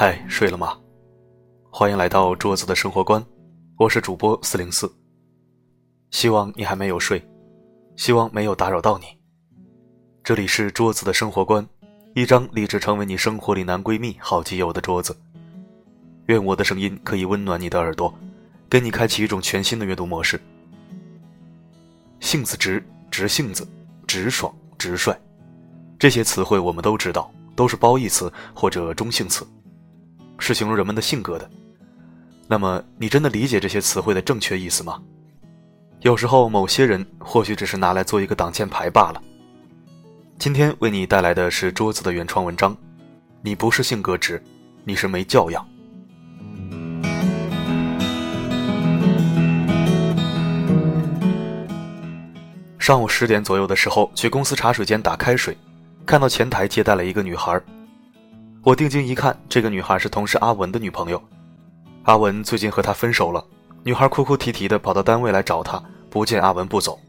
[0.00, 0.78] 嗨，睡了吗？
[1.72, 3.20] 欢迎来到桌子的生活观，
[3.76, 4.88] 我是主播四零四。
[6.12, 7.20] 希望你还没有睡，
[7.96, 9.06] 希望没有打扰到你。
[10.22, 11.68] 这里是桌子的生活观，
[12.14, 15.16] 一张立志成为你生活里男闺蜜、好基友的桌子。
[16.26, 18.16] 愿我的声音可以温暖你的耳朵，
[18.70, 20.40] 给你开启一种全新的阅读模式。
[22.20, 22.80] 性子直，
[23.10, 23.66] 直性子，
[24.06, 25.12] 直爽，直率，
[25.98, 29.44] 这些词汇我们都知道，都是褒义词或者中性词。
[30.38, 31.48] 是形容人们的性格的。
[32.46, 35.00] 那么，你真的理解这些词汇的正确意思吗？
[36.00, 39.20] 有时候，某些人或许只是拿来做一个挡箭牌罢了。
[40.38, 42.76] 今天为你带来的是桌子的原创文章。
[43.42, 44.42] 你不是性格直，
[44.84, 45.66] 你是没教养。
[52.78, 55.56] 上午十点左右的时候，去公司茶水间打开水，
[56.06, 57.60] 看到前台接待了一个女孩。
[58.68, 61.18] 我定睛一看，这个女孩是同事阿文的女朋友。
[62.02, 63.42] 阿文最近和她分手了，
[63.82, 67.00] 女孩哭哭啼啼的跑到单位来找他，不见阿文不走。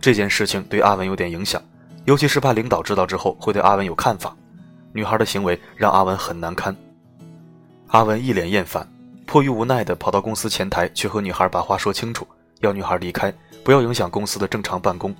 [0.00, 1.62] 这件事情对阿文有点影响，
[2.06, 4.36] 尤其是怕领导知道之后会对阿文有看法。
[4.92, 6.74] 女孩的行为让阿文很难堪。
[7.90, 8.84] 阿文一脸厌烦，
[9.28, 12.26] 迫于无奈的跑到公司前台去和女孩把话说清楚，
[12.62, 13.32] 要女孩离开，
[13.62, 15.14] 不要影响公司的正常办公。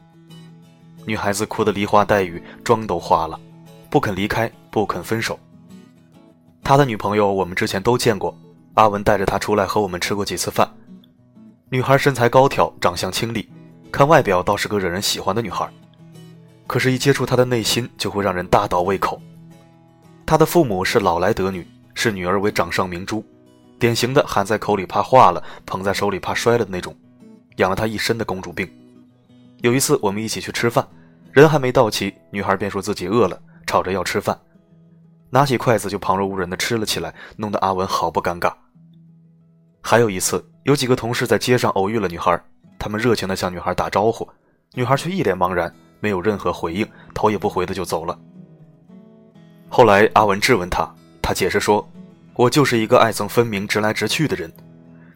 [1.05, 3.39] 女孩子哭得梨花带雨，妆都花了。
[3.91, 5.39] 不肯离开，不肯分手。
[6.63, 8.37] 他的女朋友我们之前都见过，
[8.75, 10.69] 阿文带着她出来和我们吃过几次饭。
[11.71, 13.49] 女孩身材高挑，长相清丽，
[13.91, 15.67] 看外表倒是个惹人喜欢的女孩。
[16.67, 19.19] 可是，一接触她的内心，就会让人大倒胃口。
[20.27, 23.25] 她的父母是老来得女，视女儿为掌上明珠，
[23.79, 26.95] 典型的含在口里怕化了，捧在手里怕摔了的那种，
[27.57, 28.71] 养了她一身的公主病。
[29.63, 30.87] 有一次我们一起去吃饭，
[31.33, 33.41] 人还没到齐，女孩便说自己饿了。
[33.69, 34.41] 吵着要吃饭，
[35.29, 38.51] 拿起筷子就旁若无人的吃了起来，弄得阿文好不尴尬。
[39.83, 42.43] 还有一次，有几个同事在街上偶遇了女孩，
[42.79, 44.27] 他们热情的向女孩打招呼，
[44.73, 45.71] 女孩却一脸茫然，
[46.01, 48.19] 没有任何回应，头也不回的就走了。
[49.69, 50.91] 后来阿文质问他，
[51.21, 51.87] 他解释说
[52.37, 54.51] ：“我就是一个爱憎分明、直来直去的人，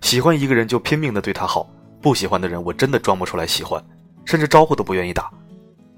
[0.02, 1.66] 喜欢一个人就拼命的对他好，
[2.02, 3.82] 不喜欢的人我真的装不出来喜欢，
[4.26, 5.32] 甚至招呼都不愿意打。”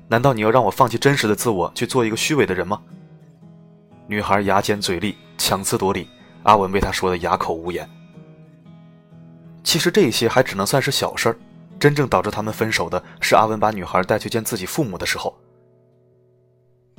[0.09, 2.81] 难道你要让我放弃真实的自我，去做一个虚伪的人吗？
[4.07, 6.09] 女孩牙尖嘴利，强词夺理，
[6.43, 7.89] 阿文被她说的哑口无言。
[9.63, 11.37] 其实这些还只能算是小事儿，
[11.81, 15.35] 真正导致他们分手的是阿文把女孩带去见自己父母的时候。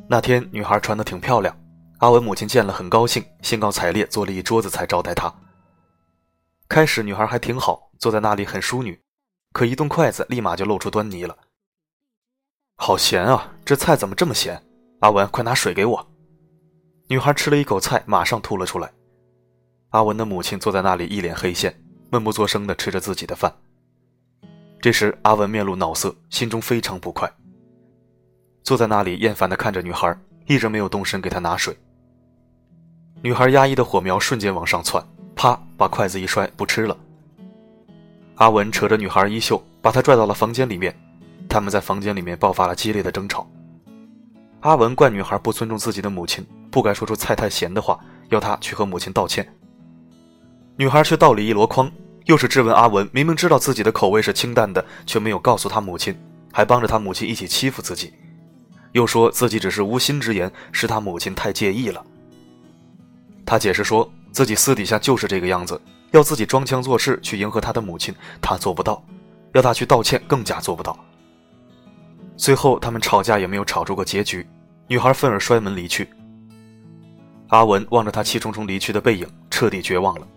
[0.07, 1.55] 那天女孩穿的挺漂亮，
[1.99, 5.31] 阿文母亲见了很高兴，兴高采烈做了一桌子菜招待她。
[6.67, 8.99] 开始女孩还挺好，坐在那里很淑女，
[9.53, 11.37] 可一动筷子，立马就露出端倪了。
[12.77, 13.51] 好咸啊！
[13.63, 14.61] 这菜怎么这么咸？
[14.99, 16.07] 阿文，快拿水给我。
[17.07, 18.91] 女孩吃了一口菜，马上吐了出来。
[19.89, 21.73] 阿文的母亲坐在那里，一脸黑线，
[22.11, 23.51] 闷不作声地吃着自己的饭。
[24.81, 27.31] 这时，阿文面露恼色，心中非常不快，
[28.61, 30.15] 坐在那里厌烦地看着女孩，
[30.45, 31.75] 一直没有动身给她拿水。
[33.21, 35.03] 女孩压抑的火苗瞬间往上窜，
[35.33, 36.95] 啪，把筷子一摔，不吃了。
[38.35, 40.93] 阿文扯着女孩衣袖，把她拽到了房间里面。
[41.55, 43.49] 他们在房间里面爆发了激烈的争吵。
[44.59, 49.47] 阿文怪女孩不尊重自己的母亲，不该说出菜太咸的话，要她去和母亲道歉。
[50.75, 51.89] 女孩却倒里一箩筐，
[52.25, 56.13] 又是质问阿文，明明知道自己的口味是清淡的，却没有告诉他母亲，
[56.51, 58.13] 还帮着他母亲一起欺负自己，
[58.91, 62.05] 又说自己只是无心之言，是他母亲太介意了。
[63.45, 65.79] 他解释说自己私底下就是这个样子，
[66.11, 69.01] 要自己装腔作势去迎合他的母亲，他做不到；
[69.53, 70.99] 要他去道歉，更加做不到。
[72.37, 74.45] 最后，他们吵架也没有吵出个结局，
[74.87, 76.07] 女孩愤而摔门离去。
[77.47, 80.27] 阿文望着她气冲冲离去的背影，彻底绝望了，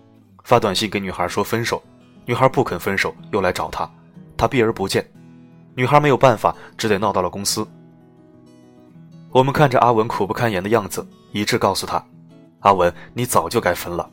[0.44, 1.82] 发短信给女孩说分手，
[2.24, 3.90] 女孩不肯分手，又来找他，
[4.36, 5.04] 他避而不见，
[5.74, 7.66] 女孩没有办法，只得闹到了公司。
[9.30, 12.02] 我们看着阿文苦不堪言的样子，一致告诉他
[12.60, 14.08] ：“阿文，你早就该分了，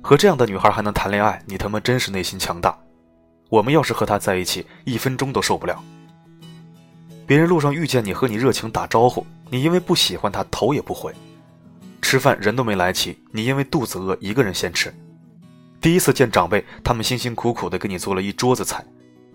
[0.00, 2.78] 和这样的女孩还能谈恋爱，你他妈真是内心强大。
[3.50, 5.82] 我们要是和她在一起，一分钟都受不了。”
[7.26, 11.10] 别人路上遇见你，和你热情打招呼，你因为不喜欢他，头也不回；
[12.02, 14.94] 吃饭人都没来齐，你因为肚子饿，一个人先吃。
[15.80, 18.84] 第一次见长辈，他们辛辛苦苦的给你做了一桌子菜，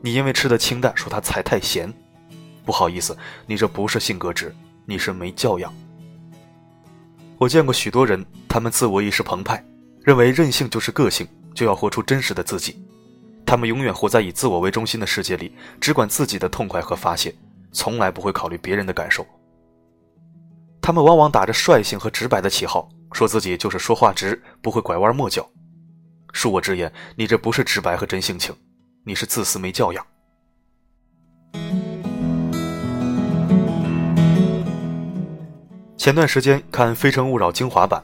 [0.01, 1.91] 你因为吃的清淡，说他菜太咸。
[2.63, 4.53] 不好意思，你这不是性格直，
[4.85, 5.73] 你是没教养。
[7.39, 9.63] 我见过许多人，他们自我意识澎湃，
[10.03, 12.83] 认为任性就是个性，就要活出真实的自己。
[13.45, 15.51] 他们永远活在以自我为中心的世界里，
[15.81, 17.33] 只管自己的痛快和发泄。
[17.71, 19.25] 从来不会考虑别人的感受。
[20.81, 25.47] 他们往往打着率性和直白的旗号，说自己就是说话直，不会拐弯抹角。
[26.33, 28.55] 恕我直言，你这不是直白和真性情，
[29.03, 30.05] 你是自私没教养。
[35.97, 38.01] 前段时间看《非诚勿扰》精华版，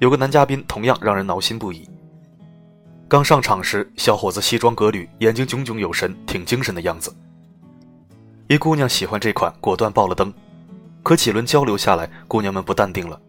[0.00, 1.88] 有个男嘉宾同样让人挠心不已。
[3.08, 7.10] 刚上场时，小伙子西装革履，眼睛炯炯有神，挺精神的样子。
[8.48, 10.32] 一姑娘喜欢这款，果断爆了灯。
[11.02, 13.20] 可几轮交流下来，姑娘们不淡定了。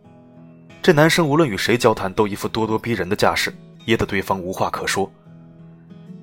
[0.81, 3.53] 这男生无论与谁交谈，都一副咄咄逼人的架势，
[3.85, 5.11] 噎得对方无话可说。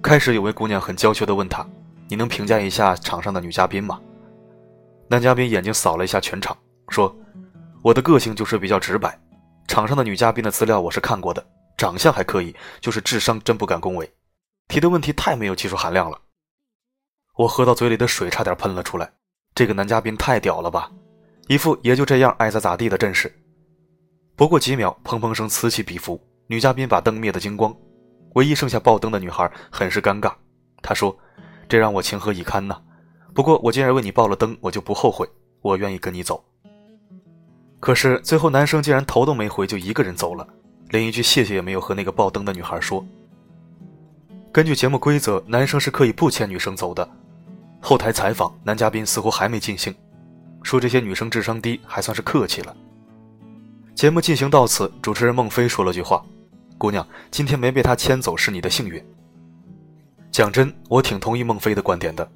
[0.02, 1.66] 开始有位姑娘很娇羞地问他
[2.08, 4.00] ：“你能评价一下场上的女嘉宾吗？”
[5.08, 6.56] 男嘉宾眼睛扫了一下全场，
[6.88, 7.14] 说
[7.84, 9.18] ：“我的个性就是比较直白，
[9.68, 11.46] 场上的女嘉宾的资料我是看过的。”
[11.76, 14.10] 长相还可以，就是智商真不敢恭维，
[14.68, 16.18] 提的问题太没有技术含量了。
[17.36, 19.10] 我喝到嘴里的水差点喷了出来。
[19.54, 20.90] 这个男嘉宾太屌了吧，
[21.48, 23.30] 一副也就这样爱咋咋地的阵势。
[24.34, 27.74] 不过几秒，砰砰声此起彼伏，女嘉宾把灯灭得精光，
[28.34, 30.32] 唯一剩下爆灯的女孩很是尴尬。
[30.82, 31.16] 她说
[31.68, 32.80] ：“这让我情何以堪呐！
[33.34, 35.28] 不过我既然为你爆了灯，我就不后悔，
[35.60, 36.42] 我愿意跟你走。”
[37.80, 40.46] 可是最后男生竟然头都没回就一个人走了。
[40.88, 43.04] 连一句谢谢也没有和那个爆灯的女孩说。
[44.52, 47.06] 根据节目规则，男生是可以不牵女生走的。
[47.88, 49.94] 后台采访，男嘉宾似乎还没尽兴，
[50.64, 52.76] 说这些女生智商低，还算是客气了。
[53.94, 56.20] 节目进行到此，主持人孟非说了句话
[56.76, 59.00] ：“姑娘，今天没被他牵走是你的幸运。”
[60.32, 62.28] 讲真，我挺同意孟非的观点的。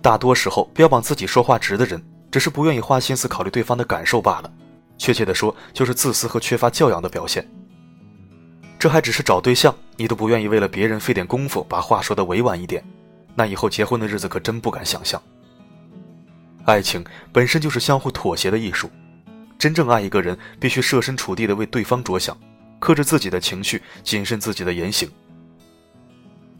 [0.00, 2.00] 大多时候，标榜自己说话直的人，
[2.30, 4.52] 只是不愿意花心思考虑对方的感受罢了。
[4.96, 7.44] 确切的说，就是自私和缺乏教养的表现。
[8.78, 12.84] 这还只是找对象，你都不愿意为了别人费点功夫把话说的委婉一点，
[13.34, 15.20] 那以后结婚的日子可真不敢想象。
[16.64, 18.90] 爱情本身就是相互妥协的艺术，
[19.58, 22.36] 真正爱一个人，必须设身处地的为对方着想，
[22.78, 25.08] 克制自己的情绪，谨慎自己的言行。《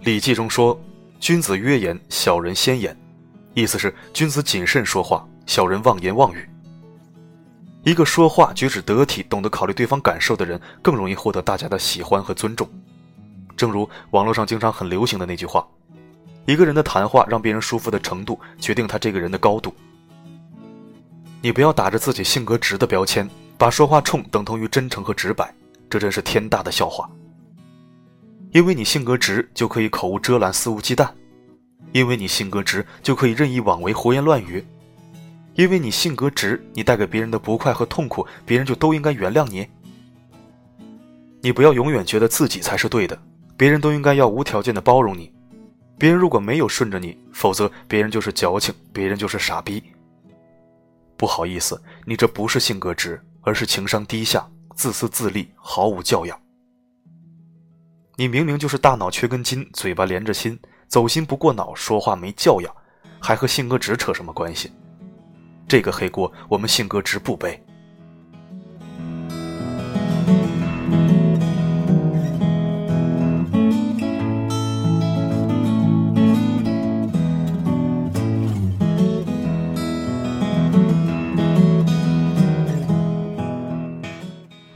[0.05, 0.81] 礼记》中说
[1.21, 2.97] ：“君子约言，小人先言。”
[3.53, 6.49] 意思是君子谨慎说话，小人妄言妄语。
[7.83, 12.69] 一个说话举止得体、懂得考虑对方感受的人，更容易获得大家的喜欢和尊重。
[13.57, 15.67] 正如网络上经常很流行的那句话
[16.51, 19.73] ：“一个人的谈话让别人舒服的程度，决定他这个人的高度。”
[21.41, 25.55] 你不要打着自己性格直的标签，把说话冲等同于真诚和直白，
[25.89, 27.09] 这真是天大的笑话。
[28.51, 31.07] 因为你性格直，就可以口无遮拦、肆无忌惮；
[31.93, 34.67] 因为你性格直，就可以任意妄为、胡言乱语。
[35.55, 39.65] 因为你性格直，你带给别人的不快和痛苦，别人就都应该原谅你。
[41.41, 43.17] 你不要永远觉得自己才是对的，
[43.57, 45.33] 别人都应该要无条件的包容你。
[46.01, 49.83] 别人如果没有顺着你，否则别人就是矫情，别人就是傻逼。
[51.15, 56.41] 不好意思，你这不是性格直，而是情商低下、自私自利、毫无教养。
[58.17, 60.59] 你明明就是大脑缺根筋，嘴巴连着心，
[60.89, 62.75] 走心不过脑，说话没教养，
[63.21, 64.73] 还和性格直扯什么关系？
[65.69, 67.63] 这个黑锅，我们性格直不背。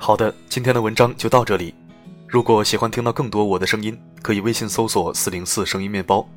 [0.07, 1.75] 好的，今天的文章就到这里。
[2.29, 6.29] 如果喜欢听到更多我的声音，可以微信搜索“四零四声音面包”。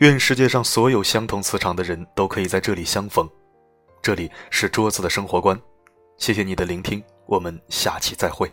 [0.00, 3.26] 愿世界上所有相同磁场的人都可以在这里相逢。
[4.02, 5.58] 这里是桌子的生活观，
[6.18, 8.52] 谢谢你的聆听，我们下期再会。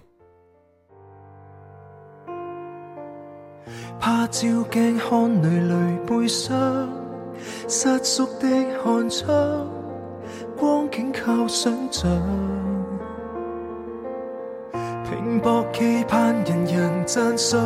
[3.99, 6.89] 怕照镜看累累背伤，
[7.67, 8.47] 失缩的
[8.81, 9.67] 寒窗，
[10.57, 12.09] 光景靠想象。
[15.37, 17.61] 拼搏期盼人人赞赏，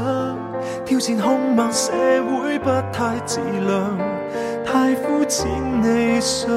[0.86, 3.98] 挑战凶猛社会不太自量，
[4.66, 5.48] 太肤浅
[5.82, 6.52] 理想。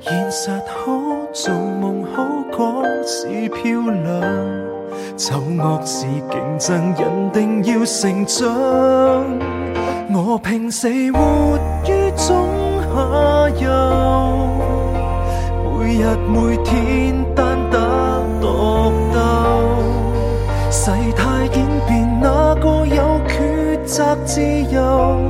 [0.00, 1.00] 现实好
[1.32, 4.20] 做梦，好讲是漂亮。
[5.16, 8.44] 丑恶是竞争，人定要成长。
[10.12, 12.48] 我拼死活于中
[12.82, 13.70] 下游，
[15.78, 16.74] 每日每天
[23.92, 25.20] 择自由？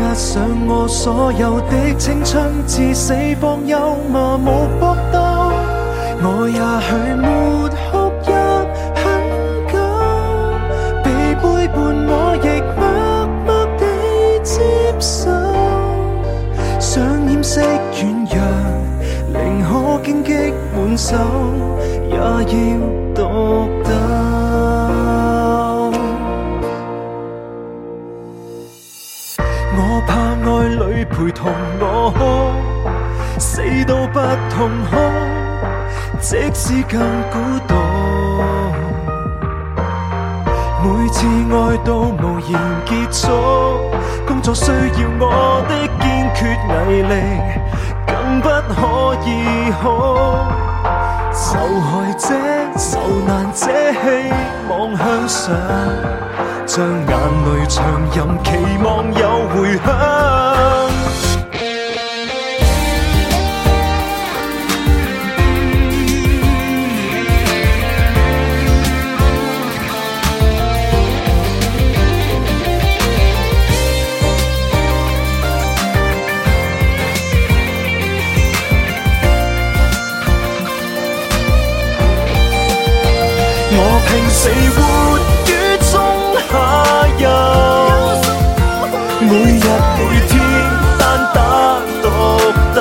[0.00, 3.78] 押上我所有的青春，至死方休
[4.12, 5.20] 麻木搏斗。
[6.20, 7.24] 我也许没
[7.70, 8.26] 哭泣
[9.00, 9.04] 很
[9.70, 9.74] 久，
[11.04, 11.76] 被背叛
[12.08, 12.12] 我
[12.42, 12.44] 亦
[12.76, 12.82] 默
[13.46, 13.82] 默地
[14.42, 14.52] 接
[14.98, 15.30] 受。
[16.80, 16.90] 想
[17.30, 18.02] 掩饰软
[18.32, 18.36] 弱，
[19.32, 19.70] 宁可
[20.04, 20.28] 荆棘
[20.74, 21.14] 满手。
[22.08, 22.24] 也要
[23.14, 23.18] 讀
[23.84, 24.05] 到。
[31.16, 32.20] 陪同我哭，
[33.40, 34.20] 死都不
[34.50, 34.96] 痛哭，
[36.20, 37.00] 即使更
[37.32, 37.72] 孤獨。
[40.84, 43.90] 每次愛到無言結束，
[44.26, 46.04] 工作需要我的堅
[46.34, 46.38] 決
[46.90, 47.14] 毅力，
[48.06, 49.84] 更不可以哭。
[51.32, 52.28] 受害者、
[52.76, 53.64] 受難者，
[54.02, 54.06] 希
[54.68, 55.54] 望向上，
[56.66, 57.78] 將眼淚長
[58.12, 58.50] 任，期
[58.82, 59.86] 望有回響。
[83.78, 84.78] 我拼死活
[86.56, 86.60] 下
[87.18, 87.28] 游，
[89.20, 89.66] 每日
[89.98, 90.32] 每天
[90.98, 91.02] 單
[91.34, 91.38] 打
[92.02, 92.04] 獨
[92.74, 92.78] 鬥，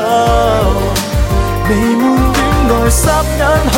[1.67, 2.03] 彌漫
[2.33, 2.37] 戀
[2.71, 3.03] 愛霎
[3.37, 3.41] 眼
[3.73, 3.75] 去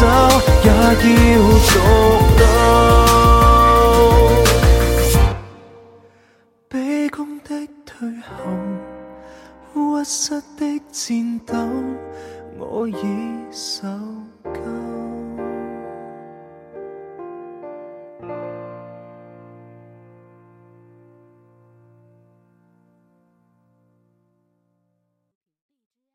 [0.00, 0.68] 也
[1.32, 1.36] 要
[1.68, 1.72] 做
[2.38, 2.42] 到，
[6.70, 6.74] 卑
[7.10, 7.48] 躬的
[7.84, 7.88] 退
[8.38, 8.38] 后，
[9.74, 10.14] 屈膝
[10.56, 11.52] 的颤抖，
[12.58, 12.94] 我已
[13.52, 13.86] 受
[14.42, 14.79] 够。